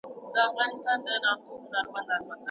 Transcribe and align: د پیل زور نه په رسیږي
د 0.33 0.35
پیل 0.55 0.71
زور 0.77 0.99
نه 1.73 1.79
په 1.91 1.99
رسیږي 2.07 2.33